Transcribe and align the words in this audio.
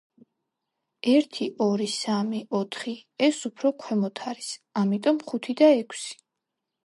ერთი, 1.11 1.47
ორი, 1.65 1.87
სამი, 1.95 2.39
ოთხი, 2.61 2.93
ეს 3.29 3.43
უფრო 3.51 3.71
ქვემოთ 3.83 4.23
არის, 4.31 4.49
ამიტომ, 4.83 5.23
ხუთი 5.29 5.59
და 5.61 5.69
ექვსი. 5.83 6.19